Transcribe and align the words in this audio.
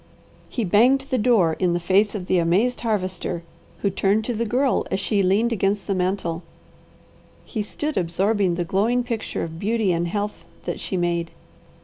He 0.49 0.63
banged 0.63 1.01
the 1.11 1.19
door 1.19 1.53
in 1.59 1.73
the 1.73 1.79
face 1.79 2.15
of 2.15 2.25
the 2.25 2.39
amazed 2.39 2.79
Harvester, 2.81 3.43
who 3.83 3.91
turned 3.91 4.25
to 4.25 4.33
the 4.33 4.47
Girl 4.47 4.83
as 4.89 4.99
she 4.99 5.21
leaned 5.21 5.53
against 5.53 5.85
the 5.85 5.93
mantel. 5.93 6.41
He 7.45 7.61
stood 7.61 7.97
absorbing 7.97 8.55
the 8.55 8.65
glowing 8.65 9.03
picture 9.03 9.43
of 9.43 9.59
beauty 9.59 9.91
and 9.91 10.07
health 10.07 10.43
that 10.65 10.79
she 10.79 10.97
made. 10.97 11.29